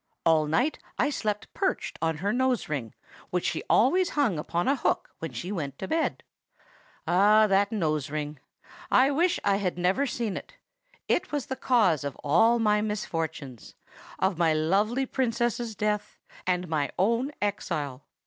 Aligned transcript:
All 0.25 0.47
night 0.47 0.79
I 0.97 1.11
slept 1.11 1.53
perched 1.53 1.99
on 2.01 2.17
her 2.25 2.33
nose 2.33 2.67
ring, 2.67 2.95
which 3.29 3.45
she 3.45 3.61
always 3.69 4.09
hung 4.17 4.39
upon 4.39 4.67
a 4.67 4.75
hook 4.75 5.11
when 5.19 5.31
she 5.31 5.51
went 5.51 5.77
to 5.77 5.87
bed. 5.87 6.23
"Ah! 7.05 7.45
that 7.45 7.71
nose 7.71 8.09
ring! 8.09 8.39
I 8.89 9.11
wish 9.11 9.39
I 9.43 9.57
had 9.57 9.77
never 9.77 10.07
seen 10.07 10.37
it. 10.37 10.57
It 11.07 11.31
was 11.31 11.45
the 11.45 11.55
cause 11.55 12.03
of 12.03 12.15
all 12.23 12.57
my 12.57 12.81
misfortunes,—of 12.81 14.39
my 14.39 14.55
lovely 14.55 15.05
Princess's 15.05 15.75
death 15.75 16.17
and 16.47 16.67
my 16.67 16.89
own 16.97 17.31
exile. 17.39 18.03